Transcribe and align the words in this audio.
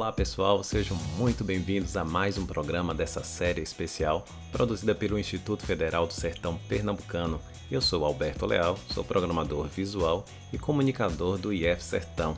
Olá 0.00 0.10
pessoal, 0.10 0.64
sejam 0.64 0.96
muito 1.18 1.44
bem-vindos 1.44 1.94
a 1.94 2.02
mais 2.02 2.38
um 2.38 2.46
programa 2.46 2.94
dessa 2.94 3.22
série 3.22 3.60
especial 3.60 4.24
produzida 4.50 4.94
pelo 4.94 5.18
Instituto 5.18 5.66
Federal 5.66 6.06
do 6.06 6.14
Sertão 6.14 6.58
Pernambucano. 6.66 7.38
Eu 7.70 7.82
sou 7.82 8.06
Alberto 8.06 8.46
Leal, 8.46 8.78
sou 8.94 9.04
programador 9.04 9.66
visual 9.66 10.24
e 10.54 10.58
comunicador 10.58 11.36
do 11.36 11.52
IF 11.52 11.84
Sertão. 11.84 12.34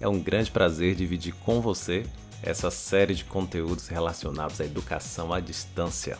É 0.00 0.08
um 0.08 0.18
grande 0.18 0.50
prazer 0.50 0.96
dividir 0.96 1.32
com 1.44 1.60
você 1.60 2.04
essa 2.42 2.68
série 2.68 3.14
de 3.14 3.24
conteúdos 3.24 3.86
relacionados 3.86 4.60
à 4.60 4.64
educação 4.64 5.32
à 5.32 5.38
distância. 5.38 6.18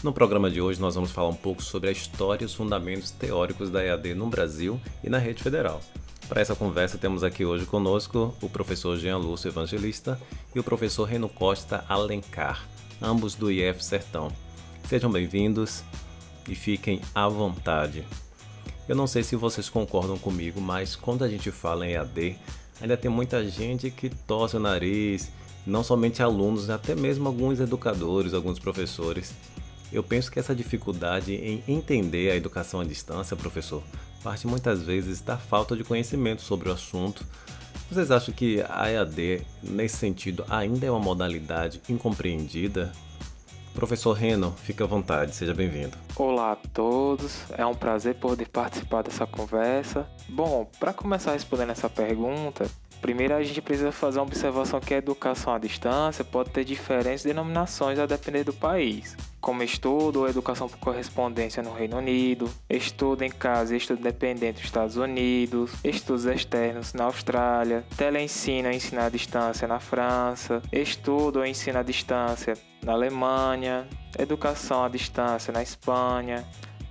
No 0.00 0.12
programa 0.12 0.48
de 0.48 0.60
hoje 0.60 0.80
nós 0.80 0.94
vamos 0.94 1.10
falar 1.10 1.30
um 1.30 1.34
pouco 1.34 1.60
sobre 1.60 1.88
a 1.88 1.92
história 1.92 2.44
e 2.44 2.46
os 2.46 2.54
fundamentos 2.54 3.10
teóricos 3.10 3.68
da 3.68 3.84
EAD 3.84 4.14
no 4.14 4.28
Brasil 4.28 4.80
e 5.02 5.10
na 5.10 5.18
rede 5.18 5.42
federal. 5.42 5.80
Para 6.28 6.40
essa 6.40 6.56
conversa, 6.56 6.96
temos 6.96 7.22
aqui 7.22 7.44
hoje 7.44 7.66
conosco 7.66 8.34
o 8.40 8.48
professor 8.48 8.96
Jean 8.96 9.18
Lúcio 9.18 9.48
Evangelista 9.48 10.18
e 10.54 10.58
o 10.58 10.64
professor 10.64 11.04
Reno 11.04 11.28
Costa 11.28 11.84
Alencar, 11.86 12.66
ambos 13.00 13.34
do 13.34 13.50
IF 13.50 13.84
Sertão. 13.84 14.32
Sejam 14.88 15.12
bem-vindos 15.12 15.84
e 16.48 16.54
fiquem 16.54 17.02
à 17.14 17.28
vontade. 17.28 18.06
Eu 18.88 18.96
não 18.96 19.06
sei 19.06 19.22
se 19.22 19.36
vocês 19.36 19.68
concordam 19.68 20.16
comigo, 20.16 20.62
mas 20.62 20.96
quando 20.96 21.24
a 21.24 21.28
gente 21.28 21.50
fala 21.50 21.86
em 21.86 21.92
EAD, 21.92 22.38
ainda 22.80 22.96
tem 22.96 23.10
muita 23.10 23.46
gente 23.46 23.90
que 23.90 24.08
torce 24.08 24.56
o 24.56 24.60
nariz, 24.60 25.30
não 25.66 25.84
somente 25.84 26.22
alunos, 26.22 26.70
até 26.70 26.94
mesmo 26.94 27.28
alguns 27.28 27.60
educadores, 27.60 28.32
alguns 28.32 28.58
professores. 28.58 29.34
Eu 29.92 30.02
penso 30.02 30.32
que 30.32 30.38
essa 30.38 30.54
dificuldade 30.54 31.34
em 31.34 31.62
entender 31.68 32.30
a 32.30 32.36
educação 32.36 32.80
à 32.80 32.84
distância, 32.84 33.36
professor, 33.36 33.82
parte 34.24 34.46
muitas 34.46 34.82
vezes 34.82 35.20
da 35.20 35.36
falta 35.36 35.76
de 35.76 35.84
conhecimento 35.84 36.40
sobre 36.40 36.70
o 36.70 36.72
assunto. 36.72 37.26
Vocês 37.90 38.10
acham 38.10 38.34
que 38.34 38.64
a 38.70 38.90
EAD, 38.90 39.46
nesse 39.62 39.98
sentido, 39.98 40.46
ainda 40.48 40.86
é 40.86 40.90
uma 40.90 40.98
modalidade 40.98 41.82
incompreendida? 41.90 42.90
Professor 43.74 44.14
Reno, 44.14 44.54
fique 44.62 44.82
à 44.82 44.86
vontade, 44.86 45.34
seja 45.34 45.52
bem-vindo. 45.52 45.98
Olá 46.16 46.52
a 46.52 46.56
todos, 46.56 47.42
é 47.52 47.66
um 47.66 47.74
prazer 47.74 48.14
poder 48.14 48.48
participar 48.48 49.02
dessa 49.02 49.26
conversa. 49.26 50.08
Bom, 50.26 50.66
para 50.80 50.94
começar 50.94 51.32
respondendo 51.32 51.70
essa 51.70 51.90
pergunta, 51.90 52.66
primeiro 53.02 53.34
a 53.34 53.42
gente 53.42 53.60
precisa 53.60 53.92
fazer 53.92 54.20
uma 54.20 54.26
observação 54.26 54.80
que 54.80 54.94
a 54.94 54.98
educação 54.98 55.52
à 55.52 55.58
distância 55.58 56.24
pode 56.24 56.48
ter 56.48 56.64
diferentes 56.64 57.24
denominações 57.24 57.98
a 57.98 58.06
depender 58.06 58.44
do 58.44 58.54
país 58.54 59.14
como 59.44 59.62
estudo 59.62 60.20
ou 60.20 60.28
educação 60.28 60.70
por 60.70 60.78
correspondência 60.78 61.62
no 61.62 61.74
Reino 61.74 61.98
Unido, 61.98 62.50
estudo 62.66 63.24
em 63.24 63.30
casa 63.30 63.74
e 63.74 63.76
estudo 63.76 64.02
dependente 64.02 64.54
nos 64.54 64.64
Estados 64.64 64.96
Unidos, 64.96 65.70
estudos 65.84 66.24
externos 66.24 66.94
na 66.94 67.04
Austrália, 67.04 67.84
teleensino 67.94 68.72
e 68.72 68.76
ensino 68.76 69.02
à 69.02 69.10
distância 69.10 69.68
na 69.68 69.78
França, 69.78 70.62
estudo 70.72 71.40
ou 71.40 71.44
ensino 71.44 71.78
à 71.78 71.82
distância 71.82 72.54
na 72.82 72.92
Alemanha, 72.92 73.86
educação 74.18 74.82
à 74.82 74.88
distância 74.88 75.52
na 75.52 75.62
Espanha, 75.62 76.42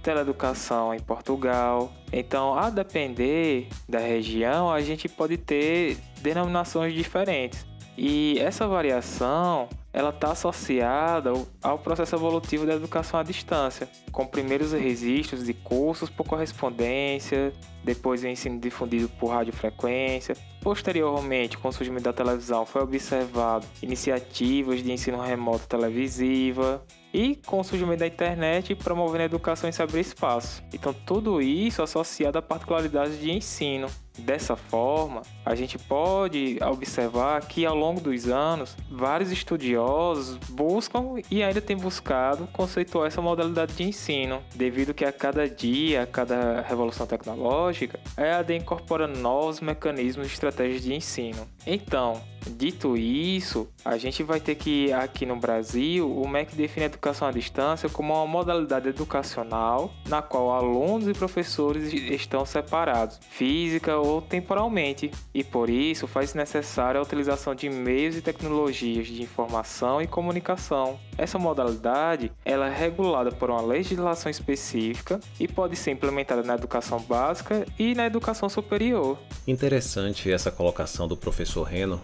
teleeducação 0.03 0.93
em 0.93 0.99
Portugal. 0.99 1.91
Então, 2.11 2.53
a 2.53 2.69
depender 2.69 3.67
da 3.89 3.97
região, 3.97 4.69
a 4.69 4.79
gente 4.79 5.09
pode 5.09 5.37
ter 5.37 5.97
denominações 6.21 6.93
diferentes. 6.93 7.65
E 7.97 8.37
essa 8.39 8.67
variação 8.67 9.69
ela 9.91 10.09
está 10.09 10.31
associada 10.31 11.31
ao 11.61 11.77
processo 11.77 12.15
evolutivo 12.15 12.65
da 12.65 12.73
educação 12.73 13.19
à 13.19 13.23
distância, 13.23 13.87
com 14.11 14.25
primeiros 14.25 14.71
registros 14.71 15.45
de 15.45 15.53
cursos 15.53 16.09
por 16.09 16.25
correspondência, 16.25 17.53
depois 17.83 18.23
o 18.23 18.27
ensino 18.27 18.59
difundido 18.59 19.07
por 19.07 19.27
radiofrequência. 19.27 20.35
Posteriormente, 20.61 21.57
com 21.59 21.67
o 21.67 21.71
surgimento 21.71 22.05
da 22.05 22.13
televisão, 22.13 22.65
foi 22.65 22.81
observado 22.81 23.67
iniciativas 23.83 24.81
de 24.81 24.91
ensino 24.91 25.21
remoto 25.21 25.67
televisiva 25.67 26.83
e 27.13 27.35
com 27.45 27.59
o 27.59 27.63
surgimento 27.63 27.99
da 27.99 28.07
internet 28.07 28.75
promovendo 28.75 29.21
a 29.21 29.25
educação 29.25 29.69
em 29.69 29.73
cyberespaço. 29.73 30.63
Então, 30.73 30.93
tudo 30.93 31.41
isso 31.41 31.81
associado 31.83 32.37
a 32.37 32.41
particularidades 32.41 33.19
de 33.19 33.31
ensino. 33.31 33.87
Dessa 34.17 34.55
forma, 34.55 35.23
a 35.43 35.55
gente 35.55 35.79
pode 35.79 36.59
observar 36.61 37.41
que 37.47 37.65
ao 37.65 37.75
longo 37.75 37.99
dos 37.99 38.27
anos, 38.27 38.77
vários 38.91 39.31
estudiosos 39.31 40.37
buscam 40.49 41.15
e 41.31 41.41
ainda 41.41 41.59
têm 41.59 41.75
buscado 41.75 42.47
conceituar 42.53 43.07
essa 43.07 43.21
modalidade 43.21 43.73
de 43.73 43.83
ensino, 43.83 44.43
devido 44.53 44.93
que 44.93 45.03
a 45.03 45.11
cada 45.11 45.49
dia, 45.49 46.03
a 46.03 46.07
cada 46.07 46.61
revolução 46.61 47.07
tecnológica, 47.07 47.99
a 48.15 48.21
EAD 48.21 48.55
incorpora 48.55 49.07
novos 49.07 49.59
mecanismos 49.59 50.27
e 50.27 50.31
estratégias 50.31 50.83
de 50.83 50.93
ensino. 50.93 51.47
Então, 51.65 52.21
Dito 52.49 52.97
isso, 52.97 53.67
a 53.83 53.97
gente 53.97 54.23
vai 54.23 54.39
ter 54.39 54.55
que, 54.55 54.91
aqui 54.93 55.25
no 55.25 55.35
Brasil, 55.35 56.09
o 56.11 56.27
MEC 56.27 56.55
define 56.55 56.85
a 56.85 56.87
educação 56.87 57.27
à 57.27 57.31
distância 57.31 57.89
como 57.89 58.13
uma 58.13 58.27
modalidade 58.27 58.89
educacional 58.89 59.93
na 60.07 60.21
qual 60.21 60.51
alunos 60.51 61.07
e 61.07 61.13
professores 61.13 61.93
estão 61.93 62.45
separados, 62.45 63.19
física 63.29 63.97
ou 63.97 64.21
temporalmente, 64.21 65.11
e 65.33 65.43
por 65.43 65.69
isso 65.69 66.07
faz 66.07 66.33
necessária 66.33 66.99
a 66.99 67.03
utilização 67.03 67.55
de 67.55 67.69
meios 67.69 68.15
e 68.15 68.21
tecnologias 68.21 69.07
de 69.07 69.21
informação 69.21 70.01
e 70.01 70.07
comunicação. 70.07 70.99
Essa 71.17 71.37
modalidade 71.37 72.31
ela 72.43 72.67
é 72.67 72.75
regulada 72.75 73.31
por 73.31 73.49
uma 73.49 73.61
legislação 73.61 74.29
específica 74.29 75.19
e 75.39 75.47
pode 75.47 75.75
ser 75.75 75.91
implementada 75.91 76.43
na 76.43 76.55
educação 76.55 76.99
básica 76.99 77.65
e 77.77 77.93
na 77.93 78.05
educação 78.05 78.49
superior. 78.49 79.17
Interessante 79.47 80.31
essa 80.31 80.51
colocação 80.51 81.07
do 81.07 81.15
professor 81.15 81.63
Reno 81.63 82.01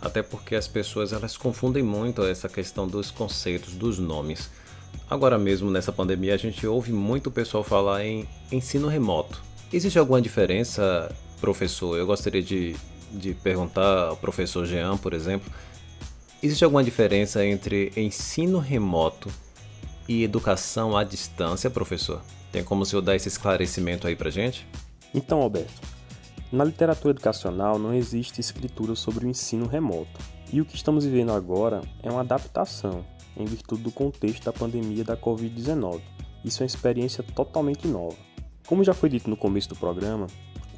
até 0.00 0.22
porque 0.22 0.54
as 0.54 0.68
pessoas 0.68 1.12
elas 1.12 1.36
confundem 1.36 1.82
muito 1.82 2.22
essa 2.24 2.48
questão 2.48 2.86
dos 2.86 3.10
conceitos, 3.10 3.74
dos 3.74 3.98
nomes. 3.98 4.50
Agora 5.10 5.38
mesmo 5.38 5.70
nessa 5.70 5.92
pandemia 5.92 6.34
a 6.34 6.38
gente 6.38 6.66
ouve 6.66 6.92
muito 6.92 7.30
pessoal 7.30 7.64
falar 7.64 8.04
em 8.04 8.28
ensino 8.50 8.88
remoto. 8.88 9.42
Existe 9.72 9.98
alguma 9.98 10.20
diferença, 10.20 11.14
professor? 11.40 11.98
Eu 11.98 12.06
gostaria 12.06 12.42
de, 12.42 12.74
de 13.12 13.34
perguntar 13.34 14.08
ao 14.08 14.16
professor 14.16 14.64
Jean, 14.64 14.96
por 14.96 15.12
exemplo, 15.12 15.50
existe 16.42 16.64
alguma 16.64 16.84
diferença 16.84 17.44
entre 17.44 17.92
ensino 17.96 18.58
remoto 18.58 19.30
e 20.08 20.24
educação 20.24 20.96
à 20.96 21.04
distância, 21.04 21.68
professor? 21.68 22.22
Tem 22.50 22.64
como 22.64 22.82
o 22.82 22.86
senhor 22.86 23.02
dar 23.02 23.14
esse 23.14 23.28
esclarecimento 23.28 24.06
aí 24.06 24.16
pra 24.16 24.30
gente? 24.30 24.66
Então, 25.14 25.40
Alberto, 25.40 25.97
na 26.50 26.64
literatura 26.64 27.12
educacional 27.12 27.78
não 27.78 27.92
existe 27.92 28.40
escritura 28.40 28.94
sobre 28.94 29.26
o 29.26 29.28
ensino 29.28 29.66
remoto, 29.66 30.18
e 30.50 30.60
o 30.60 30.64
que 30.64 30.76
estamos 30.76 31.04
vivendo 31.04 31.32
agora 31.32 31.82
é 32.02 32.10
uma 32.10 32.20
adaptação 32.20 33.04
em 33.36 33.44
virtude 33.44 33.82
do 33.82 33.92
contexto 33.92 34.44
da 34.44 34.52
pandemia 34.52 35.04
da 35.04 35.16
Covid-19. 35.16 36.00
Isso 36.44 36.62
é 36.62 36.64
uma 36.64 36.68
experiência 36.68 37.22
totalmente 37.22 37.86
nova. 37.86 38.16
Como 38.66 38.82
já 38.82 38.94
foi 38.94 39.10
dito 39.10 39.28
no 39.28 39.36
começo 39.36 39.68
do 39.68 39.76
programa, 39.76 40.26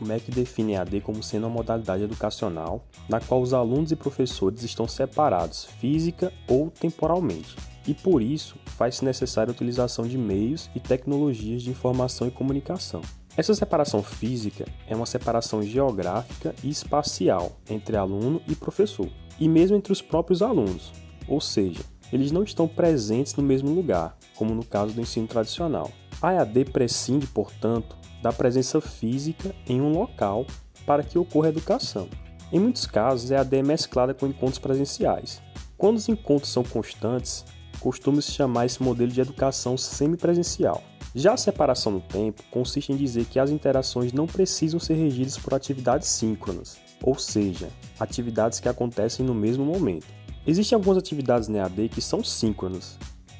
o 0.00 0.04
MEC 0.04 0.30
define 0.30 0.76
a 0.76 0.82
AD 0.82 1.02
como 1.02 1.22
sendo 1.22 1.46
uma 1.46 1.56
modalidade 1.56 2.02
educacional 2.02 2.84
na 3.08 3.20
qual 3.20 3.40
os 3.40 3.52
alunos 3.52 3.92
e 3.92 3.96
professores 3.96 4.62
estão 4.62 4.88
separados 4.88 5.66
física 5.78 6.32
ou 6.48 6.70
temporalmente, 6.70 7.54
e 7.86 7.94
por 7.94 8.22
isso 8.22 8.56
faz-se 8.66 9.04
necessária 9.04 9.50
a 9.50 9.54
utilização 9.54 10.06
de 10.06 10.18
meios 10.18 10.70
e 10.74 10.80
tecnologias 10.80 11.62
de 11.62 11.70
informação 11.70 12.26
e 12.28 12.30
comunicação. 12.30 13.00
Essa 13.36 13.54
separação 13.54 14.02
física 14.02 14.66
é 14.86 14.94
uma 14.94 15.06
separação 15.06 15.62
geográfica 15.62 16.54
e 16.62 16.68
espacial 16.68 17.52
entre 17.68 17.96
aluno 17.96 18.42
e 18.48 18.54
professor, 18.54 19.08
e 19.38 19.48
mesmo 19.48 19.76
entre 19.76 19.92
os 19.92 20.02
próprios 20.02 20.42
alunos, 20.42 20.92
ou 21.28 21.40
seja, 21.40 21.80
eles 22.12 22.32
não 22.32 22.42
estão 22.42 22.66
presentes 22.66 23.34
no 23.36 23.42
mesmo 23.42 23.70
lugar, 23.70 24.16
como 24.34 24.54
no 24.54 24.64
caso 24.64 24.92
do 24.92 25.00
ensino 25.00 25.28
tradicional. 25.28 25.90
A 26.20 26.32
EAD 26.32 26.66
prescinde, 26.66 27.26
portanto, 27.26 27.96
da 28.20 28.32
presença 28.32 28.80
física 28.80 29.54
em 29.66 29.80
um 29.80 29.92
local 29.92 30.44
para 30.84 31.02
que 31.02 31.18
ocorra 31.18 31.46
a 31.46 31.50
educação. 31.50 32.08
Em 32.52 32.58
muitos 32.58 32.84
casos, 32.84 33.30
a 33.30 33.36
EAD 33.36 33.56
é 33.56 33.62
mesclada 33.62 34.12
com 34.12 34.26
encontros 34.26 34.58
presenciais. 34.58 35.40
Quando 35.78 35.96
os 35.96 36.08
encontros 36.08 36.52
são 36.52 36.64
constantes, 36.64 37.44
costuma-se 37.80 38.30
chamar 38.30 38.66
esse 38.66 38.82
modelo 38.82 39.10
de 39.10 39.20
educação 39.20 39.76
semipresencial. 39.76 40.82
Já 41.14 41.32
a 41.32 41.36
separação 41.36 41.90
no 41.90 42.00
tempo 42.00 42.42
consiste 42.50 42.92
em 42.92 42.96
dizer 42.96 43.24
que 43.24 43.40
as 43.40 43.50
interações 43.50 44.12
não 44.12 44.26
precisam 44.26 44.78
ser 44.78 44.94
regidas 44.94 45.36
por 45.36 45.54
atividades 45.54 46.08
síncronas, 46.08 46.76
ou 47.02 47.18
seja, 47.18 47.68
atividades 47.98 48.60
que 48.60 48.68
acontecem 48.68 49.26
no 49.26 49.34
mesmo 49.34 49.64
momento. 49.64 50.06
Existem 50.46 50.76
algumas 50.76 50.98
atividades 50.98 51.48
na 51.48 51.58
EAD 51.58 51.88
que 51.88 52.00
são 52.00 52.22
síncronas, 52.22 52.96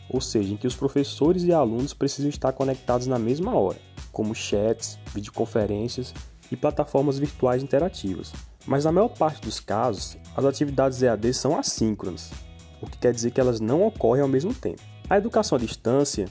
ou 0.09 0.21
seja, 0.21 0.53
em 0.53 0.57
que 0.57 0.67
os 0.67 0.75
professores 0.75 1.45
e 1.45 1.53
alunos 1.53 1.95
precisam 1.95 2.29
estar 2.29 2.53
conectados 2.53 3.07
na 3.07 3.19
mesma 3.19 3.57
hora, 3.57 3.79
como 4.11 4.35
chats, 4.35 4.99
videoconferências 5.15 6.13
e 6.51 6.57
plataformas 6.57 7.19
virtuais 7.19 7.63
interativas. 7.63 8.33
Mas 8.67 8.85
na 8.85 8.93
maior 8.93 9.11
parte 9.11 9.41
dos 9.43 9.61
casos, 9.61 10.19
as 10.37 10.45
atividades 10.45 11.03
EAD 11.03 11.33
são 11.33 11.57
assíncronas, 11.57 12.31
o 12.83 12.87
que 12.87 12.99
quer 12.99 13.13
dizer 13.13 13.31
que 13.31 13.41
elas 13.41 13.61
não 13.61 13.87
ocorrem 13.87 14.23
ao 14.23 14.29
mesmo 14.29 14.55
tempo. 14.55 14.83
A 15.09 15.19
educação 15.19 15.57
à 15.57 15.61
distância 15.61 16.27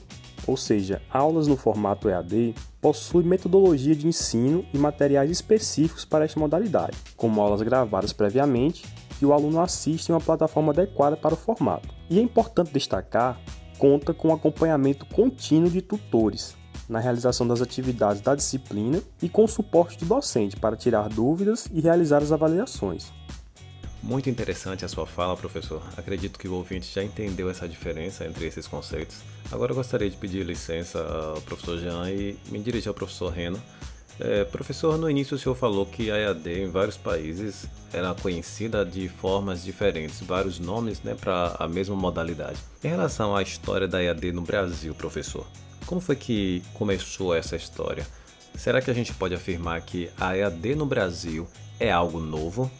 ou 0.46 0.56
seja, 0.56 1.00
aulas 1.10 1.46
no 1.46 1.56
formato 1.56 2.08
EAD, 2.08 2.54
possui 2.80 3.22
metodologia 3.22 3.94
de 3.94 4.06
ensino 4.06 4.64
e 4.72 4.78
materiais 4.78 5.30
específicos 5.30 6.04
para 6.04 6.24
esta 6.24 6.40
modalidade, 6.40 6.96
como 7.16 7.40
aulas 7.40 7.62
gravadas 7.62 8.12
previamente 8.12 8.84
que 9.18 9.26
o 9.26 9.32
aluno 9.32 9.60
assiste 9.60 10.08
em 10.08 10.12
uma 10.12 10.20
plataforma 10.20 10.72
adequada 10.72 11.16
para 11.16 11.34
o 11.34 11.36
formato. 11.36 11.94
E 12.08 12.18
é 12.18 12.22
importante 12.22 12.72
destacar, 12.72 13.38
conta 13.78 14.14
com 14.14 14.32
acompanhamento 14.32 15.04
contínuo 15.06 15.70
de 15.70 15.82
tutores 15.82 16.56
na 16.88 16.98
realização 16.98 17.46
das 17.46 17.62
atividades 17.62 18.20
da 18.20 18.34
disciplina 18.34 19.00
e 19.22 19.28
com 19.28 19.46
suporte 19.46 19.98
do 19.98 20.06
docente 20.06 20.56
para 20.56 20.76
tirar 20.76 21.08
dúvidas 21.08 21.68
e 21.72 21.80
realizar 21.80 22.20
as 22.20 22.32
avaliações. 22.32 23.12
Muito 24.02 24.30
interessante 24.30 24.84
a 24.84 24.88
sua 24.88 25.06
fala, 25.06 25.36
professor. 25.36 25.82
Acredito 25.96 26.38
que 26.38 26.48
o 26.48 26.54
ouvinte 26.54 26.90
já 26.92 27.04
entendeu 27.04 27.50
essa 27.50 27.68
diferença 27.68 28.24
entre 28.24 28.46
esses 28.46 28.66
conceitos. 28.66 29.18
Agora 29.52 29.72
eu 29.72 29.76
gostaria 29.76 30.08
de 30.08 30.16
pedir 30.16 30.44
licença 30.44 31.00
ao 31.00 31.40
professor 31.42 31.78
Jean 31.78 32.10
e 32.10 32.36
me 32.50 32.58
dirigir 32.58 32.88
ao 32.88 32.94
professor 32.94 33.30
Reno. 33.30 33.60
É, 34.18 34.44
professor, 34.44 34.98
no 34.98 35.08
início 35.08 35.34
o 35.34 35.38
senhor 35.38 35.54
falou 35.54 35.86
que 35.86 36.10
a 36.10 36.16
EAD 36.16 36.64
em 36.64 36.70
vários 36.70 36.96
países 36.96 37.66
era 37.90 38.14
conhecida 38.14 38.84
de 38.84 39.08
formas 39.08 39.64
diferentes, 39.64 40.20
vários 40.20 40.58
nomes 40.58 41.02
né, 41.02 41.14
para 41.14 41.56
a 41.58 41.66
mesma 41.66 41.96
modalidade. 41.96 42.58
Em 42.84 42.88
relação 42.88 43.34
à 43.34 43.42
história 43.42 43.88
da 43.88 44.02
EAD 44.02 44.32
no 44.32 44.42
Brasil, 44.42 44.94
professor, 44.94 45.46
como 45.86 46.00
foi 46.00 46.16
que 46.16 46.62
começou 46.74 47.34
essa 47.34 47.56
história? 47.56 48.06
Será 48.54 48.82
que 48.82 48.90
a 48.90 48.94
gente 48.94 49.14
pode 49.14 49.34
afirmar 49.34 49.80
que 49.80 50.10
a 50.20 50.36
EAD 50.36 50.74
no 50.74 50.84
Brasil 50.84 51.46
é 51.78 51.90
algo 51.90 52.20
novo? 52.20 52.70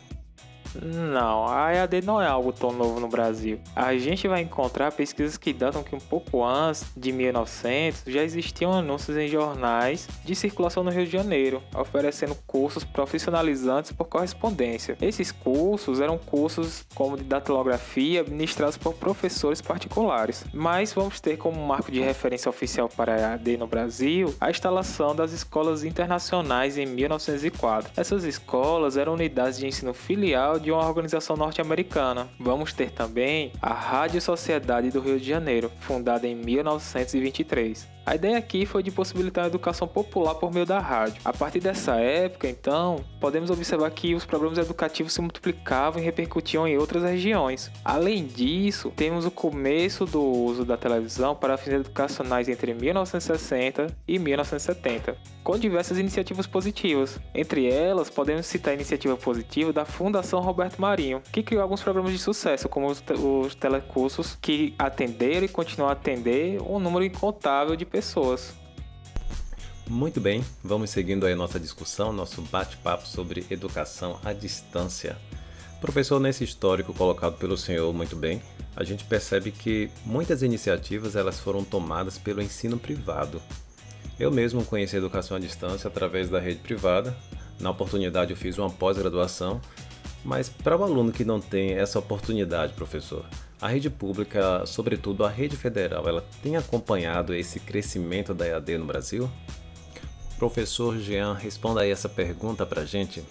Não, 0.75 1.47
a 1.47 1.73
EAD 1.73 2.03
não 2.03 2.21
é 2.21 2.27
algo 2.27 2.53
tão 2.53 2.73
novo 2.73 3.01
no 3.01 3.09
Brasil. 3.09 3.61
A 3.75 3.97
gente 3.97 4.29
vai 4.29 4.43
encontrar 4.43 4.93
pesquisas 4.93 5.37
que 5.37 5.53
datam 5.53 5.83
que 5.83 5.95
um 5.95 6.01
pouco 6.01 6.45
antes 6.45 6.85
de 6.97 7.13
1900 7.13 8.05
já 8.07 8.23
existiam 8.23 8.73
anúncios 8.73 9.17
em 9.17 9.29
jornais 9.29 10.09
de 10.25 10.35
circulação 10.35 10.83
no 10.83 10.91
Rio 10.91 11.05
de 11.05 11.13
Janeiro, 11.13 11.63
oferecendo 11.75 12.37
cursos 12.47 12.85
profissionalizantes 12.85 13.93
por 13.93 14.07
correspondência. 14.07 14.97
Esses 15.01 15.33
cursos 15.33 16.01
eram 16.01 16.19
cursos 16.19 16.85
como 16.95 17.17
de 17.17 17.25
datilografia 17.25 18.23
ministrados 18.23 18.77
por 18.77 18.95
professores 18.95 19.61
particulares, 19.61 20.45
mas 20.53 20.93
vamos 20.93 21.21
ter 21.21 21.37
como 21.37 21.67
marco 21.67 21.91
de 21.91 22.01
referência 22.01 22.49
oficial 22.49 22.89
para 22.89 23.15
a 23.15 23.19
EAD 23.19 23.57
no 23.57 23.67
Brasil 23.67 24.35
a 24.41 24.51
instalação 24.51 25.15
das 25.15 25.33
escolas 25.33 25.85
internacionais 25.85 26.79
em 26.79 26.87
1904. 26.87 27.93
Essas 27.97 28.25
escolas 28.25 28.97
eram 28.97 29.15
unidades 29.15 29.59
de 29.59 29.67
ensino 29.67 29.93
filial 29.93 30.60
de 30.61 30.71
uma 30.71 30.87
organização 30.87 31.37
norte-americana. 31.37 32.29
Vamos 32.39 32.73
ter 32.73 32.91
também 32.91 33.53
a 33.61 33.73
Rádio 33.73 34.21
Sociedade 34.21 34.91
do 34.91 35.01
Rio 35.01 35.19
de 35.19 35.27
Janeiro, 35.27 35.71
fundada 35.81 36.27
em 36.27 36.35
1923. 36.35 37.89
A 38.05 38.15
ideia 38.15 38.39
aqui 38.39 38.65
foi 38.65 38.83
de 38.83 38.91
possibilitar 38.91 39.45
a 39.45 39.49
educação 39.49 39.87
popular 39.87 40.35
por 40.35 40.53
meio 40.53 40.65
da 40.65 40.79
rádio. 40.79 41.21
A 41.25 41.33
partir 41.33 41.61
dessa 41.61 41.97
época, 41.97 42.49
então, 42.49 43.05
podemos 43.21 43.51
observar 43.51 43.91
que 43.91 44.15
os 44.15 44.25
programas 44.25 44.59
educativos 44.59 45.13
se 45.13 45.21
multiplicavam 45.21 46.01
e 46.01 46.05
repercutiam 46.05 46.67
em 46.67 46.79
outras 46.79 47.03
regiões. 47.03 47.71
Além 47.85 48.27
disso, 48.27 48.93
temos 48.97 49.27
o 49.27 49.31
começo 49.31 50.07
do 50.07 50.23
uso 50.23 50.65
da 50.65 50.77
televisão 50.77 51.37
para 51.37 51.57
fins 51.57 51.75
educacionais 51.75 52.49
entre 52.49 52.73
1960 52.75 53.87
e 54.09 54.19
1970, 54.19 55.17
com 55.45 55.59
diversas 55.59 55.99
iniciativas 55.99 56.47
positivas. 56.47 57.21
Entre 57.35 57.71
elas, 57.71 58.09
podemos 58.09 58.47
citar 58.47 58.73
a 58.73 58.75
iniciativa 58.75 59.17
positiva 59.17 59.73
da 59.73 59.85
Fundação 59.85 60.41
Roberto 60.41 60.81
Marinho, 60.81 61.23
que 61.31 61.43
criou 61.43 61.63
alguns 61.63 61.83
programas 61.83 62.13
de 62.13 62.19
sucesso, 62.19 62.69
como 62.69 62.87
os, 62.87 63.01
te 63.01 63.13
os 63.13 63.55
telecursos, 63.55 64.39
que 64.41 64.75
atenderam 64.79 65.45
e 65.45 65.49
continuam 65.49 65.91
a 65.91 65.93
atender 65.93 66.61
um 66.63 66.79
número 66.79 67.05
incontável 67.05 67.77
de 67.77 67.90
pessoas. 67.91 68.53
Muito 69.89 70.21
bem, 70.21 70.45
vamos 70.63 70.91
seguindo 70.91 71.27
aí 71.27 71.35
nossa 71.35 71.59
discussão, 71.59 72.13
nosso 72.13 72.41
bate-papo 72.43 73.09
sobre 73.09 73.45
educação 73.51 74.21
à 74.25 74.33
distância. 74.33 75.19
Professor, 75.81 76.21
nesse 76.21 76.45
histórico 76.45 76.95
colocado 76.95 77.39
pelo 77.39 77.57
senhor 77.57 77.93
muito 77.93 78.15
bem, 78.15 78.41
a 78.77 78.85
gente 78.85 79.05
percebe 79.05 79.51
que 79.51 79.91
muitas 80.05 80.43
iniciativas 80.43 81.17
elas 81.17 81.41
foram 81.41 81.65
tomadas 81.65 82.19
pelo 82.19 82.41
ensino 82.41 82.79
privado. 82.79 83.43
Eu 84.19 84.31
mesmo 84.31 84.65
conheci 84.65 84.95
a 84.95 84.99
educação 84.99 85.39
à 85.39 85.41
distância 85.41 85.89
através 85.89 86.29
da 86.29 86.39
rede 86.39 86.61
privada. 86.61 87.17
Na 87.59 87.71
oportunidade 87.71 88.31
eu 88.31 88.37
fiz 88.37 88.59
uma 88.59 88.71
pós-graduação, 88.71 89.61
mas 90.25 90.49
para 90.49 90.77
o 90.77 90.83
aluno 90.83 91.13
que 91.13 91.25
não 91.25 91.41
tem 91.41 91.73
essa 91.73 91.99
oportunidade, 91.99 92.73
professor, 92.75 93.25
a 93.61 93.69
rede 93.69 93.91
pública, 93.91 94.65
sobretudo 94.67 95.25
a 95.25 95.29
rede 95.29 95.57
federal, 95.57 96.09
ela 96.09 96.25
tem 96.43 96.57
acompanhado 96.57 97.35
esse 97.35 97.61
crescimento 97.61 98.33
da 98.33 98.47
EAD 98.47 98.79
no 98.79 98.87
Brasil? 98.87 99.31
Professor 100.39 100.99
Jean, 100.99 101.35
responda 101.35 101.83
aí 101.83 101.91
essa 101.91 102.09
pergunta 102.09 102.65
para 102.65 102.83
a 102.83 102.87
gente. 102.87 103.23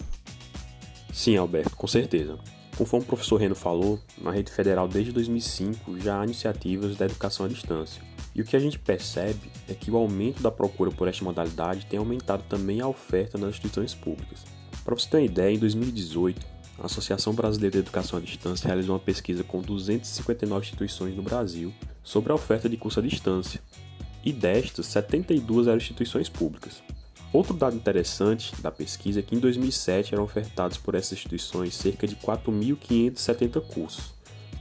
Sim, 1.12 1.36
Alberto, 1.36 1.76
com 1.76 1.86
certeza. 1.86 2.38
Conforme 2.76 3.04
o 3.04 3.08
professor 3.08 3.36
Reno 3.36 3.54
falou, 3.54 3.98
na 4.16 4.30
rede 4.30 4.50
federal 4.50 4.88
desde 4.88 5.12
2005 5.12 5.98
já 5.98 6.20
há 6.20 6.24
iniciativas 6.24 6.96
da 6.96 7.04
educação 7.06 7.46
à 7.46 7.48
distância. 7.48 8.00
E 8.34 8.40
o 8.40 8.44
que 8.44 8.56
a 8.56 8.60
gente 8.60 8.78
percebe 8.78 9.50
é 9.68 9.74
que 9.74 9.90
o 9.90 9.96
aumento 9.96 10.42
da 10.42 10.50
procura 10.50 10.90
por 10.90 11.08
esta 11.08 11.24
modalidade 11.24 11.86
tem 11.86 11.98
aumentado 11.98 12.44
também 12.48 12.80
a 12.80 12.86
oferta 12.86 13.36
nas 13.36 13.50
instituições 13.50 13.94
públicas. 13.94 14.44
Para 14.84 14.94
você 14.94 15.08
ter 15.10 15.16
uma 15.18 15.24
ideia, 15.24 15.54
em 15.54 15.58
2018, 15.58 16.40
a 16.80 16.86
Associação 16.86 17.34
Brasileira 17.34 17.72
de 17.72 17.78
Educação 17.78 18.18
à 18.18 18.22
Distância 18.22 18.66
realizou 18.66 18.94
uma 18.94 19.00
pesquisa 19.00 19.44
com 19.44 19.60
259 19.60 20.64
instituições 20.64 21.14
no 21.14 21.22
Brasil 21.22 21.72
sobre 22.02 22.32
a 22.32 22.34
oferta 22.34 22.68
de 22.68 22.76
curso 22.76 23.00
à 23.00 23.02
distância, 23.02 23.60
e 24.24 24.32
destas, 24.32 24.86
72 24.86 25.66
eram 25.66 25.76
instituições 25.76 26.28
públicas. 26.28 26.82
Outro 27.32 27.54
dado 27.54 27.76
interessante 27.76 28.52
da 28.60 28.70
pesquisa 28.70 29.20
é 29.20 29.22
que 29.22 29.36
em 29.36 29.38
2007 29.38 30.14
eram 30.14 30.24
ofertados 30.24 30.76
por 30.76 30.94
essas 30.94 31.12
instituições 31.12 31.76
cerca 31.76 32.06
de 32.06 32.16
4.570 32.16 33.60
cursos, 33.60 34.12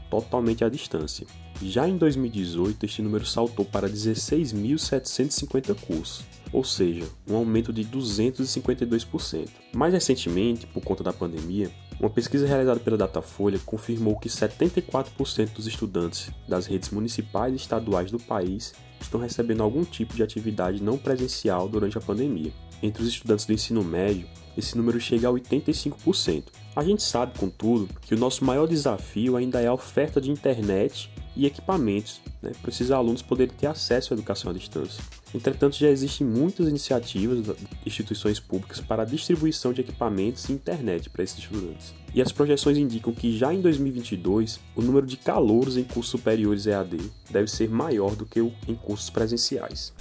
totalmente 0.10 0.64
à 0.64 0.70
distância. 0.70 1.26
Já 1.62 1.88
em 1.88 1.98
2018, 1.98 2.86
este 2.86 3.02
número 3.02 3.26
saltou 3.26 3.66
para 3.66 3.90
16.750 3.90 5.76
cursos, 5.76 6.24
ou 6.54 6.64
seja, 6.64 7.06
um 7.28 7.36
aumento 7.36 7.74
de 7.74 7.84
252%. 7.84 9.50
Mais 9.74 9.94
recentemente, 9.94 10.68
por 10.68 10.82
conta 10.84 11.04
da 11.04 11.12
pandemia, 11.12 11.72
uma 12.00 12.10
pesquisa 12.10 12.48
realizada 12.48 12.80
pela 12.80 12.98
Datafolha 12.98 13.60
confirmou 13.66 14.18
que 14.18 14.30
74% 14.30 15.52
dos 15.54 15.68
estudantes 15.68 16.32
das 16.48 16.66
redes 16.66 16.92
municipais 16.92 17.52
e 17.54 17.58
estaduais 17.58 18.10
do 18.10 18.18
país 18.18 18.74
estão 19.02 19.20
recebendo 19.20 19.64
algum 19.64 19.84
tipo 19.84 20.16
de 20.16 20.24
atividade 20.24 20.82
não 20.82 20.98
presencial 20.98 21.68
durante 21.68 21.98
a 21.98 22.02
pandemia. 22.02 22.54
Entre 22.82 23.04
os 23.04 23.10
estudantes 23.10 23.46
do 23.46 23.52
ensino 23.52 23.84
médio, 23.84 24.28
esse 24.58 24.78
número 24.78 25.00
chega 25.00 25.28
a 25.28 25.32
85%. 25.32 26.46
A 26.74 26.84
gente 26.84 27.04
sabe, 27.04 27.38
contudo, 27.38 27.90
que 28.02 28.16
o 28.16 28.18
nosso 28.18 28.46
maior 28.46 28.68
desafio 28.68 29.36
ainda 29.36 29.60
é 29.60 29.68
a 29.68 29.74
oferta 29.74 30.22
de 30.22 30.32
internet 30.32 31.12
e 31.40 31.46
equipamentos 31.46 32.20
né, 32.42 32.52
para 32.62 32.70
esses 32.70 32.92
alunos 32.92 33.22
poderem 33.22 33.56
ter 33.56 33.68
acesso 33.68 34.14
à 34.14 34.16
educação 34.16 34.52
à 34.52 34.54
distância. 34.54 35.02
Entretanto, 35.34 35.78
já 35.78 35.90
existem 35.90 36.28
muitas 36.28 36.68
iniciativas 36.68 37.46
de 37.46 37.56
instituições 37.86 38.42
públicas 38.42 38.82
para 38.82 39.04
a 39.04 39.06
distribuição 39.06 39.72
de 39.72 39.80
equipamentos 39.80 40.50
e 40.50 40.52
internet 40.52 41.10
para 41.10 41.24
esses 41.24 41.38
estudantes. 41.38 41.94
E 42.14 42.22
as 42.22 42.34
projeções 42.34 42.78
indicam 42.78 43.14
que 43.14 43.38
já 43.38 43.54
em 43.54 43.62
2022, 43.62 44.60
o 44.76 44.82
número 44.82 45.08
de 45.08 45.16
calouros 45.16 45.78
em 45.78 45.84
cursos 45.86 46.12
superiores 46.12 46.66
EAD 46.66 46.98
deve 47.30 47.50
ser 47.50 47.70
maior 47.70 48.16
do 48.16 48.26
que 48.26 48.42
o 48.42 48.52
em 48.68 48.76
cursos 48.76 49.10
presenciais. 49.10 49.94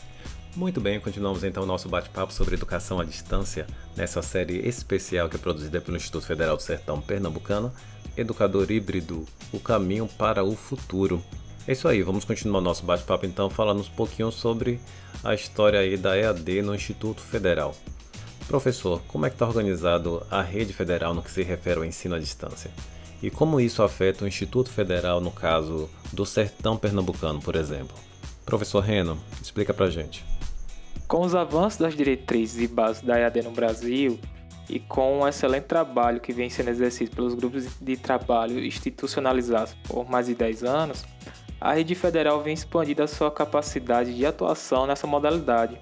Muito 0.57 0.81
bem, 0.81 0.99
continuamos 0.99 1.45
então 1.45 1.63
o 1.63 1.67
nosso 1.67 1.89
bate-papo 1.89 2.33
sobre 2.33 2.55
educação 2.55 2.99
à 2.99 3.05
distância 3.05 3.65
nessa 3.95 4.23
série 4.23 4.67
especial 4.67 5.29
que 5.29 5.37
é 5.37 5.39
produzida 5.39 5.81
pelo 5.81 5.97
Instituto 5.97 6.27
Federal 6.27 6.57
do 6.57 6.63
Sertão 6.63 7.01
Pernambucano, 7.01 7.73
Educador 8.19 8.71
Híbrido, 8.71 9.25
o 9.53 9.61
caminho 9.61 10.09
para 10.09 10.43
o 10.43 10.57
futuro. 10.57 11.23
É 11.67 11.73
isso 11.73 11.87
aí, 11.87 12.03
vamos 12.03 12.25
continuar 12.25 12.61
nosso 12.61 12.85
bate-papo 12.85 13.27
então 13.27 13.49
falando 13.49 13.81
um 13.81 13.97
pouquinho 13.97 14.33
sobre 14.33 14.81
a 15.23 15.35
história 15.35 15.79
aí 15.79 15.97
da 15.97 16.19
EAD 16.19 16.63
no 16.63 16.75
Instituto 16.75 17.21
Federal. 17.21 17.75
Professor, 18.49 19.01
como 19.07 19.27
é 19.27 19.29
que 19.29 19.37
está 19.37 19.47
organizado 19.47 20.27
a 20.31 20.43
rede 20.43 20.73
federal 20.73 21.15
no 21.15 21.23
que 21.23 21.31
se 21.31 21.43
refere 21.43 21.79
ao 21.79 21.85
ensino 21.85 22.15
à 22.15 22.19
distância? 22.19 22.71
E 23.23 23.31
como 23.31 23.61
isso 23.61 23.83
afeta 23.83 24.25
o 24.25 24.29
Instituto 24.29 24.71
Federal 24.71 25.21
no 25.21 25.31
caso 25.31 25.89
do 26.13 26.25
Sertão 26.25 26.77
Pernambucano, 26.77 27.41
por 27.41 27.55
exemplo? 27.55 27.97
Professor 28.45 28.81
Reno, 28.81 29.19
explica 29.43 29.75
pra 29.75 29.91
gente. 29.91 30.25
Com 31.07 31.21
os 31.21 31.35
avanços 31.35 31.79
das 31.79 31.95
diretrizes 31.95 32.63
e 32.63 32.67
bases 32.67 33.03
da 33.03 33.19
EAD 33.19 33.43
no 33.43 33.51
Brasil, 33.51 34.19
e 34.69 34.79
com 34.79 35.21
um 35.21 35.29
excelente 35.29 35.65
trabalho 35.65 36.21
que 36.21 36.33
vem 36.33 36.51
sendo 36.51 36.71
exercido 36.71 37.11
pelos 37.11 37.35
grupos 37.35 37.67
de 37.81 37.97
trabalho 37.97 38.65
institucionalizados 38.65 39.75
por 39.87 40.09
mais 40.09 40.27
de 40.27 40.35
10 40.35 40.65
anos, 40.65 41.05
a 41.61 41.73
rede 41.73 41.95
federal 41.95 42.43
vem 42.43 42.55
expandindo 42.55 43.03
a 43.03 43.09
sua 43.09 43.31
capacidade 43.31 44.15
de 44.15 44.25
atuação 44.25 44.87
nessa 44.87 45.07
modalidade. 45.07 45.79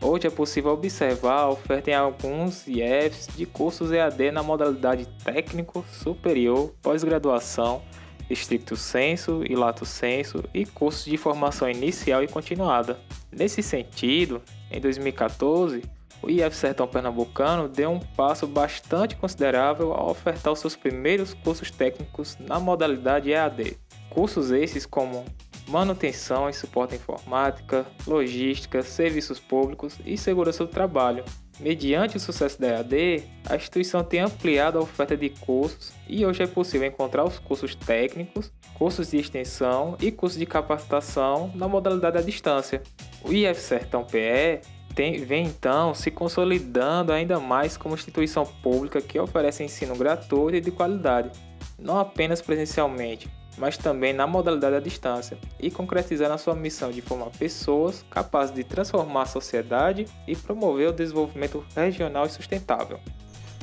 Hoje 0.00 0.26
é 0.26 0.30
possível 0.30 0.70
observar 0.70 1.40
a 1.40 1.50
oferta 1.50 1.90
em 1.90 1.94
alguns 1.94 2.66
IEFs 2.66 3.28
de 3.36 3.44
cursos 3.44 3.92
EAD 3.92 4.30
na 4.30 4.42
modalidade 4.42 5.06
técnico, 5.22 5.84
superior, 5.92 6.72
pós-graduação, 6.80 7.82
estricto 8.30 8.76
senso 8.76 9.42
e 9.46 9.54
lato 9.54 9.84
senso 9.84 10.42
e 10.54 10.64
cursos 10.64 11.04
de 11.04 11.18
formação 11.18 11.68
inicial 11.68 12.24
e 12.24 12.28
continuada. 12.28 12.98
Nesse 13.30 13.62
sentido, 13.62 14.40
em 14.70 14.80
2014, 14.80 15.82
o 16.22 16.30
IF 16.30 16.54
Sertão 16.54 16.86
Pernambucano 16.86 17.68
deu 17.68 17.90
um 17.90 18.00
passo 18.00 18.46
bastante 18.46 19.16
considerável 19.16 19.92
ao 19.92 20.10
ofertar 20.10 20.52
os 20.52 20.58
seus 20.58 20.76
primeiros 20.76 21.32
cursos 21.32 21.70
técnicos 21.70 22.36
na 22.38 22.60
modalidade 22.60 23.32
EAD. 23.32 23.78
Cursos 24.10 24.50
esses 24.50 24.84
como 24.84 25.24
manutenção 25.68 26.48
e 26.48 26.52
suporte 26.52 26.94
à 26.94 26.96
informática, 26.96 27.86
logística, 28.06 28.82
serviços 28.82 29.38
públicos 29.38 29.98
e 30.04 30.18
segurança 30.18 30.64
do 30.64 30.70
trabalho. 30.70 31.24
Mediante 31.60 32.16
o 32.16 32.20
sucesso 32.20 32.60
da 32.60 32.68
EAD, 32.68 33.22
a 33.46 33.54
instituição 33.54 34.02
tem 34.02 34.20
ampliado 34.20 34.78
a 34.78 34.82
oferta 34.82 35.16
de 35.16 35.28
cursos 35.28 35.92
e 36.08 36.24
hoje 36.24 36.42
é 36.42 36.46
possível 36.46 36.88
encontrar 36.88 37.24
os 37.24 37.38
cursos 37.38 37.74
técnicos, 37.74 38.50
cursos 38.74 39.10
de 39.10 39.18
extensão 39.18 39.96
e 40.00 40.10
cursos 40.10 40.38
de 40.38 40.46
capacitação 40.46 41.52
na 41.54 41.68
modalidade 41.68 42.18
à 42.18 42.22
distância. 42.22 42.82
O 43.22 43.32
IF 43.32 43.60
Sertão 43.60 44.04
PE 44.04 44.60
tem, 44.94 45.24
vem 45.24 45.46
então 45.46 45.94
se 45.94 46.10
consolidando 46.10 47.12
ainda 47.12 47.38
mais 47.38 47.76
como 47.76 47.94
instituição 47.94 48.44
pública 48.44 49.00
que 49.00 49.18
oferece 49.18 49.62
ensino 49.62 49.96
gratuito 49.96 50.56
e 50.56 50.60
de 50.60 50.70
qualidade, 50.70 51.30
não 51.78 51.98
apenas 51.98 52.42
presencialmente, 52.42 53.28
mas 53.56 53.76
também 53.76 54.12
na 54.12 54.26
modalidade 54.26 54.76
à 54.76 54.80
distância, 54.80 55.38
e 55.58 55.70
concretizando 55.70 56.34
a 56.34 56.38
sua 56.38 56.54
missão 56.54 56.90
de 56.90 57.00
formar 57.00 57.30
pessoas 57.30 58.04
capazes 58.10 58.54
de 58.54 58.64
transformar 58.64 59.22
a 59.22 59.26
sociedade 59.26 60.06
e 60.26 60.34
promover 60.34 60.88
o 60.88 60.92
desenvolvimento 60.92 61.64
regional 61.74 62.26
e 62.26 62.30
sustentável. 62.30 62.98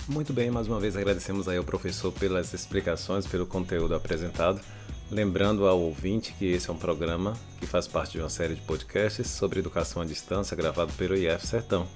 Muito 0.08 0.32
bem, 0.32 0.50
mais 0.50 0.68
uma 0.68 0.80
vez 0.80 0.96
agradecemos 0.96 1.50
aí 1.50 1.58
ao 1.58 1.64
professor 1.64 2.14
pelas 2.14 2.54
explicações, 2.54 3.28
pelo 3.28 3.46
conteúdo 3.46 3.94
apresentado. 3.94 4.62
Lembrando 5.10 5.66
ao 5.66 5.80
ouvinte 5.80 6.34
que 6.38 6.46
esse 6.46 6.70
é 6.70 6.74
um 6.74 6.78
programa 6.78 7.34
que 7.62 7.66
faz 7.66 7.88
parte 7.88 8.12
de 8.14 8.20
uma 8.20 8.30
série 8.30 8.56
de 8.56 8.62
podcasts 8.62 9.28
sobre 9.28 9.60
educação 9.60 10.02
à 10.02 10.06
distância 10.06 10.56
gravado 10.56 10.92
pelo 10.94 11.16
IF 11.16 11.48
Sertão. 11.48 11.88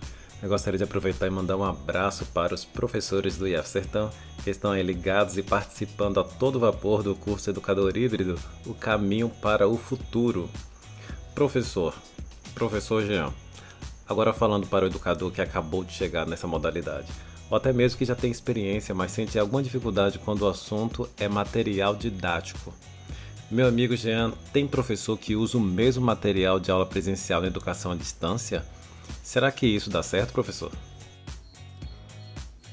Eu 0.41 0.48
gostaria 0.48 0.77
de 0.77 0.86
aproveitar 0.86 1.27
e 1.27 1.30
mandar 1.30 1.58
um 1.58 1.63
abraço 1.63 2.25
para 2.27 2.56
os 2.56 2.63
professores 2.63 3.36
do 3.36 3.46
IF 3.46 3.68
Sertão 3.68 4.10
que 4.46 4.50
estão 4.50 4.72
aí 4.72 4.82
ligados 4.82 5.38
e 5.38 5.44
participando 5.44 6.22
a 6.22 6.24
todo 6.24 6.58
vapor 6.58 7.03
do 7.03 7.13
curso 7.13 7.50
Educador 7.50 7.98
Híbrido, 7.98 8.39
o 8.65 8.74
caminho 8.74 9.27
para 9.27 9.68
o 9.68 9.77
futuro. 9.77 10.50
Professor, 11.36 11.94
professor 12.56 13.06
Jean, 13.06 13.34
agora 14.08 14.32
falando 14.32 14.68
para 14.68 14.86
o 14.86 14.88
educador 14.88 15.32
que 15.32 15.41
acabou 15.41 15.84
de 15.84 15.91
chegar 15.91 16.25
nessa 16.25 16.48
modalidade, 16.48 17.12
ou 17.50 17.58
até 17.58 17.74
mesmo 17.74 17.98
que 17.98 18.06
já 18.06 18.15
tem 18.15 18.32
experiência, 18.32 18.96
mas 18.96 19.12
sente 19.12 19.38
alguma 19.38 19.62
dificuldade 19.62 20.18
quando 20.18 20.44
o 20.44 20.50
assunto 20.50 21.10
é 21.18 21.27
material 21.27 21.94
didático. 21.94 22.74
Meu 23.51 23.67
amigo 23.67 23.98
Jean, 23.98 24.31
tem 24.53 24.65
professor 24.65 25.17
que 25.17 25.36
usa 25.36 25.58
o 25.58 25.62
mesmo 25.62 26.05
material 26.05 26.58
de 26.58 26.72
aula 26.72 26.86
presencial 26.86 27.41
na 27.41 27.48
educação 27.48 27.91
à 27.91 27.96
distância? 27.98 28.63
Será 29.22 29.51
que 29.51 29.67
isso 29.67 29.89
dá 29.89 30.01
certo, 30.01 30.31
professor? 30.31 30.72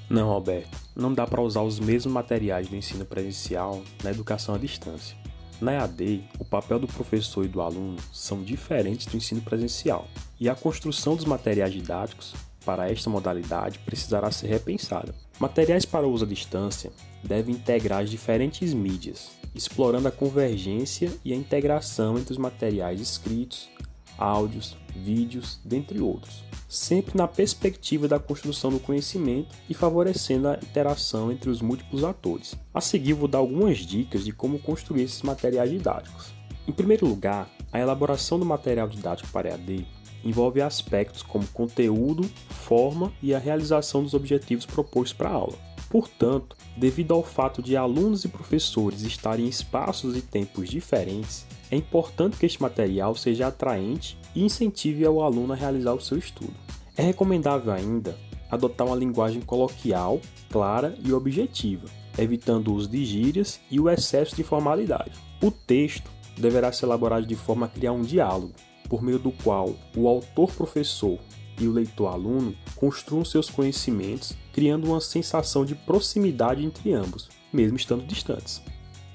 Não, 0.08 0.30
Alberto, 0.30 0.78
não 0.94 1.12
dá 1.12 1.26
para 1.26 1.42
usar 1.42 1.62
os 1.62 1.80
mesmos 1.80 2.14
materiais 2.14 2.68
do 2.68 2.76
ensino 2.76 3.04
presencial 3.04 3.82
na 4.04 4.12
educação 4.12 4.54
à 4.54 4.58
distância. 4.58 5.16
Na 5.60 5.72
EAD, 5.72 6.22
o 6.38 6.44
papel 6.44 6.78
do 6.78 6.86
professor 6.86 7.44
e 7.44 7.48
do 7.48 7.60
aluno 7.60 7.96
são 8.12 8.44
diferentes 8.44 9.06
do 9.06 9.16
ensino 9.16 9.40
presencial, 9.40 10.06
e 10.38 10.48
a 10.48 10.54
construção 10.54 11.16
dos 11.16 11.24
materiais 11.24 11.72
didáticos 11.72 12.34
para 12.68 12.92
esta 12.92 13.08
modalidade 13.08 13.78
precisará 13.78 14.30
ser 14.30 14.48
repensada. 14.48 15.14
Materiais 15.40 15.86
para 15.86 16.06
uso 16.06 16.26
à 16.26 16.28
distância 16.28 16.92
devem 17.24 17.54
integrar 17.54 18.02
as 18.02 18.10
diferentes 18.10 18.74
mídias, 18.74 19.30
explorando 19.54 20.06
a 20.06 20.10
convergência 20.10 21.10
e 21.24 21.32
a 21.32 21.36
integração 21.36 22.18
entre 22.18 22.32
os 22.32 22.38
materiais 22.38 23.00
escritos, 23.00 23.70
áudios, 24.18 24.76
vídeos, 24.94 25.58
dentre 25.64 25.98
outros, 25.98 26.44
sempre 26.68 27.16
na 27.16 27.26
perspectiva 27.26 28.06
da 28.06 28.18
construção 28.18 28.70
do 28.70 28.78
conhecimento 28.78 29.56
e 29.66 29.72
favorecendo 29.72 30.48
a 30.48 30.58
interação 30.62 31.32
entre 31.32 31.48
os 31.48 31.62
múltiplos 31.62 32.04
atores. 32.04 32.54
A 32.74 32.82
seguir, 32.82 33.14
vou 33.14 33.28
dar 33.28 33.38
algumas 33.38 33.78
dicas 33.78 34.26
de 34.26 34.32
como 34.32 34.58
construir 34.58 35.04
esses 35.04 35.22
materiais 35.22 35.70
didáticos. 35.70 36.34
Em 36.66 36.72
primeiro 36.72 37.06
lugar, 37.06 37.48
a 37.72 37.80
elaboração 37.80 38.38
do 38.38 38.44
material 38.44 38.88
didático 38.88 39.30
para 39.30 39.48
EAD 39.48 39.86
envolve 40.24 40.60
aspectos 40.60 41.22
como 41.22 41.46
conteúdo, 41.48 42.28
forma 42.48 43.12
e 43.22 43.34
a 43.34 43.38
realização 43.38 44.02
dos 44.02 44.14
objetivos 44.14 44.66
propostos 44.66 45.12
para 45.12 45.28
a 45.28 45.32
aula. 45.32 45.58
Portanto, 45.88 46.56
devido 46.76 47.14
ao 47.14 47.22
fato 47.22 47.62
de 47.62 47.76
alunos 47.76 48.24
e 48.24 48.28
professores 48.28 49.02
estarem 49.02 49.46
em 49.46 49.48
espaços 49.48 50.16
e 50.16 50.20
tempos 50.20 50.68
diferentes, 50.68 51.46
é 51.70 51.76
importante 51.76 52.36
que 52.36 52.46
este 52.46 52.60
material 52.60 53.14
seja 53.14 53.46
atraente 53.46 54.18
e 54.34 54.44
incentive 54.44 55.04
ao 55.04 55.22
aluno 55.22 55.52
a 55.52 55.56
realizar 55.56 55.94
o 55.94 56.00
seu 56.00 56.18
estudo. 56.18 56.54
É 56.96 57.02
recomendável 57.02 57.72
ainda 57.72 58.16
adotar 58.50 58.86
uma 58.86 58.96
linguagem 58.96 59.40
coloquial, 59.40 60.20
clara 60.50 60.94
e 61.04 61.12
objetiva, 61.12 61.86
evitando 62.18 62.68
o 62.68 62.74
uso 62.74 62.88
de 62.88 63.04
gírias 63.04 63.60
e 63.70 63.78
o 63.78 63.88
excesso 63.88 64.34
de 64.34 64.42
formalidade. 64.42 65.12
O 65.42 65.50
texto 65.50 66.10
deverá 66.36 66.72
ser 66.72 66.86
elaborado 66.86 67.26
de 67.26 67.34
forma 67.34 67.66
a 67.66 67.68
criar 67.68 67.92
um 67.92 68.02
diálogo, 68.02 68.54
por 68.88 69.02
meio 69.02 69.18
do 69.18 69.30
qual 69.30 69.74
o 69.96 70.08
autor-professor 70.08 71.18
e 71.60 71.66
o 71.66 71.72
leitor-aluno 71.72 72.54
construam 72.76 73.24
seus 73.24 73.50
conhecimentos, 73.50 74.34
criando 74.52 74.86
uma 74.88 75.00
sensação 75.00 75.64
de 75.64 75.74
proximidade 75.74 76.64
entre 76.64 76.92
ambos, 76.92 77.28
mesmo 77.52 77.76
estando 77.76 78.06
distantes. 78.06 78.62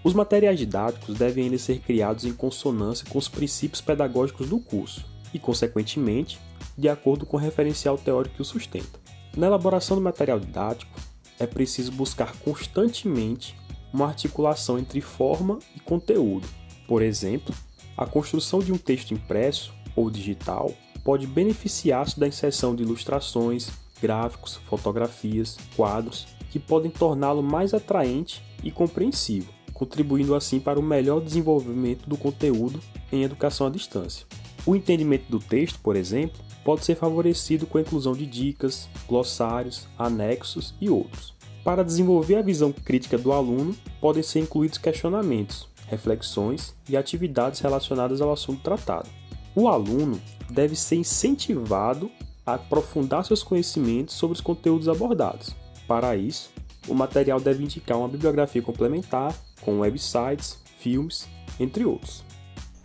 Os 0.03 0.13
materiais 0.13 0.60
didáticos 0.60 1.18
devem 1.18 1.46
ainda 1.46 1.58
ser 1.58 1.80
criados 1.80 2.25
em 2.25 2.34
consonância 2.34 3.08
com 3.10 3.18
os 3.18 3.30
princípios 3.30 3.80
pedagógicos 3.80 4.50
do 4.50 4.60
curso 4.60 5.06
e, 5.34 5.39
consequentemente, 5.39 6.39
de 6.77 6.89
acordo 6.89 7.25
com 7.25 7.38
o 7.38 7.39
referencial 7.39 7.98
teórico 7.98 8.36
que 8.36 8.42
o 8.42 8.46
sustenta. 8.46 9.00
Na 9.36 9.48
elaboração 9.48 9.96
do 9.96 10.03
material 10.03 10.39
didático, 10.39 10.92
é 11.39 11.48
preciso 11.48 11.92
buscar 11.92 12.36
constantemente 12.38 13.56
uma 13.94 14.08
articulação 14.08 14.77
entre 14.77 15.00
forma 15.01 15.60
e 15.75 15.80
conteúdo. 15.80 16.48
Por 16.88 17.01
exemplo, 17.01 17.56
a 17.97 18.05
construção 18.05 18.59
de 18.59 18.71
um 18.71 18.77
texto 18.77 19.13
impresso 19.13 19.73
ou 19.95 20.09
digital 20.09 20.73
pode 21.03 21.27
beneficiar-se 21.27 22.19
da 22.19 22.27
inserção 22.27 22.75
de 22.75 22.83
ilustrações, 22.83 23.69
gráficos, 24.01 24.55
fotografias, 24.67 25.57
quadros, 25.75 26.27
que 26.50 26.59
podem 26.59 26.91
torná-lo 26.91 27.43
mais 27.43 27.73
atraente 27.73 28.43
e 28.63 28.71
compreensível 28.71 29.53
contribuindo 29.73 30.35
assim 30.35 30.59
para 30.59 30.79
o 30.79 30.83
melhor 30.83 31.19
desenvolvimento 31.19 32.07
do 32.07 32.15
conteúdo 32.15 32.79
em 33.12 33.23
educação 33.23 33.67
à 33.67 33.69
distância. 33.69 34.25
O 34.65 34.75
entendimento 34.75 35.29
do 35.29 35.39
texto, 35.39 35.79
por 35.79 35.97
exemplo, 35.97 36.39
pode 36.63 36.85
ser 36.85 36.95
favorecido 36.95 37.65
com 37.65 37.77
a 37.77 37.81
inclusão 37.81 38.13
de 38.13 38.25
dicas, 38.25 38.88
glossários, 39.07 39.88
anexos 40.00 40.73
e 40.79 40.89
outros. 40.89 41.33
Para 41.65 41.83
desenvolver 41.83 42.35
a 42.35 42.41
visão 42.41 42.71
crítica 42.71 43.17
do 43.17 43.33
aluno, 43.33 43.75
podem 44.00 44.23
ser 44.23 44.39
incluídos 44.39 44.77
questionamentos, 44.77 45.67
reflexões 45.88 46.75
e 46.88 46.98
atividades 46.98 47.60
relacionadas 47.60 48.22
ao 48.22 48.32
assunto 48.32 48.62
tratado. 48.62 49.10
O 49.56 49.68
aluno 49.68 50.20
deve 50.50 50.75
ser 50.75 50.96
incentivado 50.96 52.10
a 52.46 52.56
aprofundar 52.56 53.25
seus 53.25 53.44
conhecimentos 53.44 54.16
sobre 54.16 54.36
os 54.36 54.42
conteúdos 54.42 54.90
abordados. 54.90 55.56
Para 55.88 56.16
isso, 56.16 56.52
o 56.88 56.94
material 56.94 57.40
deve 57.40 57.63
indicar 57.63 57.98
uma 57.98 58.08
bibliografia 58.08 58.62
complementar 58.62 59.34
com 59.62 59.80
websites, 59.80 60.58
filmes, 60.80 61.28
entre 61.60 61.86
outros. 61.86 62.24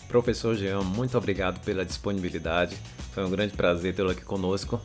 Professor 0.08 0.54
Jean, 0.54 0.82
muito 0.82 1.18
obrigado 1.18 1.60
pela 1.64 1.84
disponibilidade. 1.84 2.76
Foi 3.12 3.24
um 3.24 3.30
grande 3.30 3.54
prazer 3.54 3.94
tê-lo 3.94 4.10
aqui 4.10 4.24
conosco. 4.24 4.80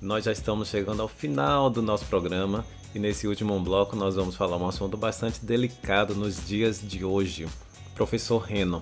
Nós 0.00 0.24
já 0.24 0.32
estamos 0.32 0.68
chegando 0.68 1.02
ao 1.02 1.08
final 1.08 1.70
do 1.70 1.80
nosso 1.80 2.06
programa 2.06 2.64
e 2.94 2.98
nesse 2.98 3.26
último 3.26 3.58
bloco 3.58 3.96
nós 3.96 4.14
vamos 4.14 4.36
falar 4.36 4.56
um 4.56 4.68
assunto 4.68 4.96
bastante 4.96 5.44
delicado 5.44 6.14
nos 6.14 6.46
dias 6.46 6.80
de 6.80 7.04
hoje. 7.04 7.46
Professor 7.94 8.38
Reno, 8.38 8.80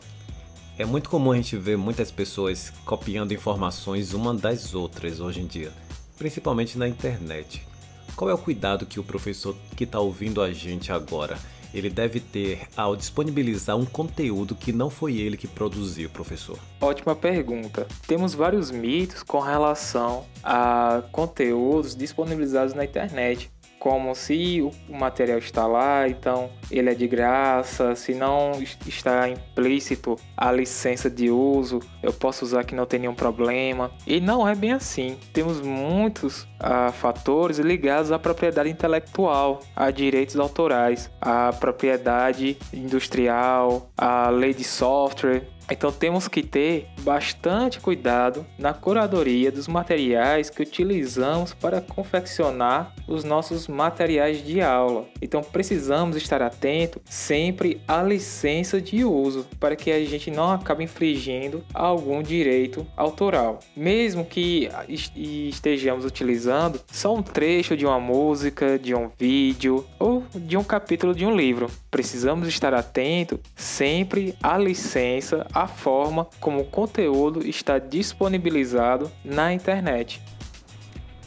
é 0.79 0.85
muito 0.85 1.09
comum 1.09 1.33
a 1.33 1.37
gente 1.37 1.57
ver 1.57 1.79
muitas 1.79 2.11
pessoas 2.11 2.73
copiando 2.85 3.33
informações 3.33 4.13
uma 4.13 4.35
das 4.35 4.75
outras 4.75 5.19
hoje 5.19 5.41
em 5.41 5.47
dia, 5.47 5.73
principalmente 6.19 6.77
na 6.77 6.87
internet. 6.87 7.67
Qual 8.15 8.29
é 8.29 8.35
o 8.35 8.39
cuidado 8.39 8.85
que 8.85 9.01
o 9.01 9.05
professor 9.05 9.57
que 9.75 9.85
está 9.85 9.99
ouvindo 9.99 10.43
a 10.43 10.53
gente 10.53 10.93
agora 10.93 11.39
ele 11.75 11.89
deve 11.89 12.21
ter 12.21 12.69
ao 12.77 12.95
disponibilizar 12.95 13.77
um 13.77 13.87
conteúdo 13.87 14.55
que 14.55 14.73
não 14.73 14.91
foi 14.91 15.17
ele 15.17 15.39
que 15.39 15.49
produziu, 15.49 16.11
professor? 16.11 16.59
Ótima 16.81 17.17
pergunta. 17.17 17.87
Temos 18.07 18.35
vários 18.35 18.71
mitos 18.71 19.23
com 19.23 19.41
relação 19.41 20.27
a 20.43 21.03
conteúdos 21.11 21.97
disponibilizados 21.97 22.75
na 22.75 22.85
internet 22.85 23.51
como 23.83 24.15
se 24.15 24.63
o 24.63 24.97
material 24.97 25.39
está 25.39 25.67
lá, 25.67 26.09
então 26.09 26.49
ele 26.71 26.89
é 26.89 26.95
de 26.95 27.09
graça, 27.09 27.97
se 27.97 28.15
não 28.15 28.53
está 28.87 29.29
implícito 29.29 30.15
a 30.37 30.53
licença 30.53 31.11
de 31.11 31.33
uso, 31.33 31.81
eu 32.01 32.13
posso 32.13 32.45
usar 32.45 32.63
que 32.63 32.77
não 32.77 32.87
tem 32.87 33.01
nenhum 33.01 33.15
problema. 33.15 33.91
E 34.07 34.21
não 34.21 34.47
é 34.47 34.55
bem 34.55 34.71
assim. 34.71 35.19
Temos 35.33 35.61
muitos 35.61 36.43
uh, 36.43 36.93
fatores 36.93 37.59
ligados 37.59 38.13
à 38.13 38.21
propriedade 38.21 38.71
intelectual, 38.71 39.59
a 39.75 39.91
direitos 39.91 40.39
autorais, 40.39 41.11
à 41.21 41.53
propriedade 41.53 42.57
industrial, 42.73 43.91
à 43.99 44.31
lei 44.31 44.55
de 44.55 44.63
software 44.63 45.43
Então 45.71 45.91
temos 45.91 46.29
que 46.29 46.43
ter 46.43 46.89
bastante 47.01 47.81
cuidado 47.81 48.45
na 48.59 48.73
curadoria 48.73 49.51
dos 49.51 49.69
materiais 49.69 50.51
que 50.51 50.63
utilizamos 50.63 51.55
para 51.55 51.81
confeccionar 51.81 52.95
os 53.07 53.25
nossos 53.25 53.69
materiais 53.69 54.45
de 54.45 54.61
aula. 54.61 55.07
Então 55.21 55.43
precisamos 55.43 56.17
estar 56.17 56.43
atento 56.43 57.01
sempre 57.05 57.81
à 57.87 58.03
licença 58.03 58.81
de 58.81 59.05
uso 59.05 59.47
para 59.59 59.77
que 59.77 59.91
a 59.91 60.05
gente 60.05 60.31
não 60.31 60.51
acabe 60.51 60.85
infringindo 60.85 61.65
algum 61.73 62.23
direito 62.23 62.87
autoral. 62.97 63.59
Mesmo 63.77 64.25
que 64.25 64.69
estejamos 65.17 66.05
utilizando 66.05 66.81
só 66.91 67.15
um 67.15 67.23
trecho 67.23 67.77
de 67.77 67.87
uma 67.87 68.01
música, 68.01 68.79
de 68.79 68.95
um 68.95 69.11
vídeo 69.19 69.87
ou 69.99 70.12
de 70.35 70.57
um 70.57 70.65
capítulo 70.65 71.15
de 71.15 71.27
um 71.27 71.37
livro, 71.37 71.71
precisamos 71.91 72.49
estar 72.49 72.75
atento 72.75 73.39
sempre 73.55 74.35
à 74.43 74.57
licença, 74.57 75.47
à 75.53 75.67
forma 75.67 76.27
como 76.41 76.61
o 76.61 76.65
conteúdo 76.65 77.47
está 77.47 77.79
disponibilizado 77.79 79.11
na 79.25 79.53
internet. 79.53 80.21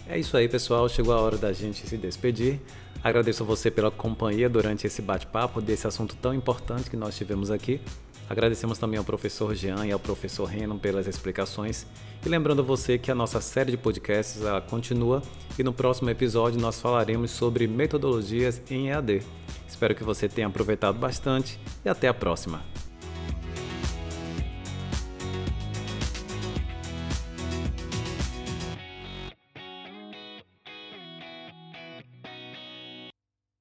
É 0.07 0.19
isso 0.19 0.37
aí, 0.37 0.47
pessoal. 0.47 0.87
Chegou 0.87 1.13
a 1.13 1.19
hora 1.19 1.37
da 1.37 1.51
gente 1.51 1.87
se 1.87 1.97
despedir. 1.97 2.59
Agradeço 3.03 3.43
a 3.43 3.45
você 3.45 3.69
pela 3.69 3.91
companhia 3.91 4.49
durante 4.49 4.87
esse 4.87 5.01
bate-papo 5.01 5.61
desse 5.61 5.87
assunto 5.87 6.15
tão 6.15 6.33
importante 6.33 6.89
que 6.89 6.97
nós 6.97 7.15
tivemos 7.15 7.51
aqui. 7.51 7.79
Agradecemos 8.29 8.77
também 8.77 8.97
ao 8.97 9.05
professor 9.05 9.53
Jean 9.53 9.85
e 9.85 9.91
ao 9.91 9.99
professor 9.99 10.45
Renan 10.45 10.77
pelas 10.77 11.07
explicações. 11.07 11.85
E 12.25 12.29
lembrando 12.29 12.63
você 12.63 12.97
que 12.97 13.11
a 13.11 13.15
nossa 13.15 13.39
série 13.39 13.71
de 13.71 13.77
podcasts 13.77 14.41
continua 14.69 15.21
e 15.59 15.63
no 15.63 15.71
próximo 15.71 16.09
episódio 16.09 16.59
nós 16.59 16.81
falaremos 16.81 17.31
sobre 17.31 17.67
metodologias 17.67 18.61
em 18.69 18.89
EAD. 18.89 19.21
Espero 19.67 19.93
que 19.93 20.03
você 20.03 20.27
tenha 20.27 20.47
aproveitado 20.47 20.97
bastante 20.97 21.59
e 21.83 21.89
até 21.89 22.07
a 22.07 22.13
próxima. 22.13 22.61